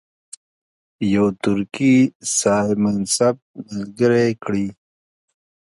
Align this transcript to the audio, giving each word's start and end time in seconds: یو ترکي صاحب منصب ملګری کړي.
یو 1.13 1.25
ترکي 1.43 1.95
صاحب 2.37 2.77
منصب 2.85 3.35
ملګری 3.71 4.29
کړي. 4.43 4.67